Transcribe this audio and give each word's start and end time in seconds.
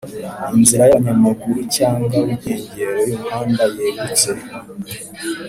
inzira 0.55 0.83
y 0.85 0.91
abanyamaguru 0.93 1.59
cyangwa 1.75 2.13
w 2.25 2.27
inkengero 2.33 2.97
y 3.07 3.11
umuhanda 3.15 3.63
yegutse 3.77 4.29